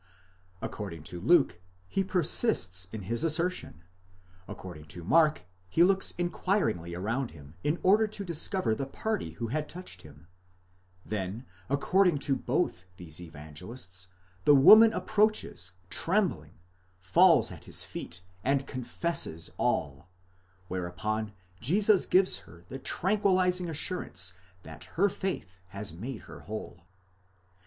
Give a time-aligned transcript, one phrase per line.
[0.63, 3.83] According to Luke, he persists in his assertion;
[4.47, 9.49] according to Mark, he looks inquiringly around him in order to discover the party who
[9.49, 10.25] had touched him:
[11.05, 14.07] then, according to both these Evangelists,
[14.43, 16.57] the woman approaches trembling,
[16.99, 20.09] falls at His feet and confesses all,
[20.67, 24.33] whereupon Jesus gives her the tranquillizing assurance
[24.63, 26.87] that her faith has made her whole.